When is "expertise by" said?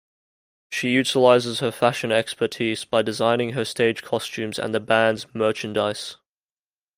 2.11-3.03